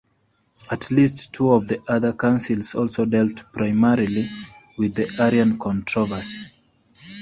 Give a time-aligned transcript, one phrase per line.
[0.71, 4.25] At least two of the other councils also dealt primarily
[4.75, 6.51] with the Arian controversy.